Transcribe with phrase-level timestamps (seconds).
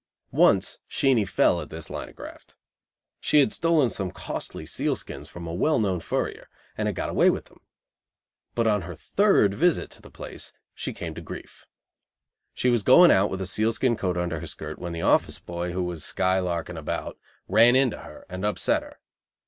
[0.33, 2.55] Once Sheenie "fell" at this line of graft.
[3.19, 7.29] She had stolen some costly sealskins from a well known furrier, and had got away
[7.29, 7.61] with them.
[8.55, 11.67] But on her third visit to the place she came to grief.
[12.55, 15.71] She was going out with a sealskin coat under her skirt when the office boy,
[15.71, 18.97] who was skylarking about, ran into her, and upset her.